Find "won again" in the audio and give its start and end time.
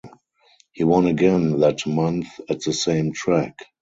0.83-1.59